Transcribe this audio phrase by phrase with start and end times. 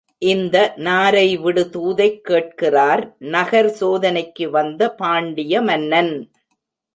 [0.21, 3.15] இந்த நாரைவிடு தூதைக் கேட்கிறார்
[3.19, 6.13] நகர் சோதனைக்கு வந்த பாண்டிய மன்னன்.